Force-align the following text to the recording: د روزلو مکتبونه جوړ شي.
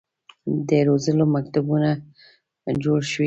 د 0.67 0.69
روزلو 0.87 1.23
مکتبونه 1.35 1.89
جوړ 2.83 2.99
شي. 3.11 3.19